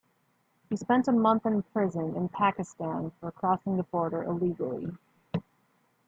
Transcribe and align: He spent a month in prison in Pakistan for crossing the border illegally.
He 0.67 0.77
spent 0.77 1.07
a 1.07 1.11
month 1.11 1.45
in 1.45 1.61
prison 1.61 2.15
in 2.15 2.27
Pakistan 2.27 3.11
for 3.19 3.31
crossing 3.31 3.77
the 3.77 3.83
border 3.83 4.23
illegally. 4.23 4.87